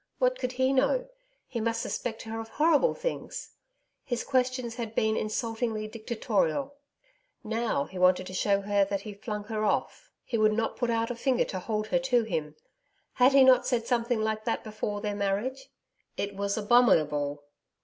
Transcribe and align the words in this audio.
What 0.17 0.39
could 0.39 0.53
he 0.53 0.73
know? 0.73 1.09
He 1.45 1.59
must 1.61 1.79
suspect 1.83 2.23
her 2.23 2.39
of 2.39 2.49
horrible 2.49 2.95
things. 2.95 3.51
His 4.03 4.23
questions 4.23 4.73
had 4.77 4.95
been 4.95 5.15
insultingly 5.15 5.87
dictatorial. 5.87 6.73
Now, 7.43 7.83
he 7.85 7.99
wanted 7.99 8.25
to 8.25 8.33
shew 8.33 8.61
her 8.61 8.83
that 8.83 9.01
he 9.01 9.13
flung 9.13 9.43
her 9.43 9.63
off. 9.63 10.09
He 10.23 10.39
would 10.39 10.53
not 10.53 10.75
put 10.77 10.89
out 10.89 11.11
a 11.11 11.15
finger 11.15 11.45
to 11.45 11.59
hold 11.59 11.85
her 11.89 11.99
to 11.99 12.23
him. 12.23 12.55
Had 13.13 13.33
he 13.33 13.43
not 13.43 13.67
said 13.67 13.85
something 13.85 14.21
like 14.23 14.43
that 14.45 14.63
before 14.63 15.01
their 15.01 15.13
marriage!... 15.15 15.69
It 16.17 16.35
was 16.35 16.57
abominable. 16.57 17.43